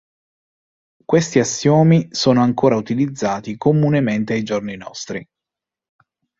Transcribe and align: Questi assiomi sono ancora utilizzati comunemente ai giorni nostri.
Questi 1.05 1.37
assiomi 1.37 2.07
sono 2.09 2.41
ancora 2.41 2.75
utilizzati 2.75 3.55
comunemente 3.55 4.33
ai 4.33 4.41
giorni 4.41 4.75
nostri. 4.75 5.23